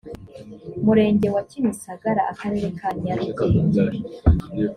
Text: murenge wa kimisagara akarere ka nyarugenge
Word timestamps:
murenge 0.83 1.27
wa 1.35 1.41
kimisagara 1.49 2.21
akarere 2.31 2.67
ka 2.79 2.87
nyarugenge 3.03 3.83